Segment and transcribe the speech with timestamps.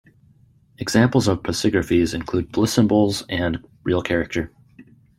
[0.79, 4.51] Examples of pasigraphies include Blissymbols and Real Character.